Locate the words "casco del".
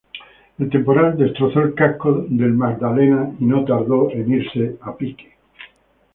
1.75-2.53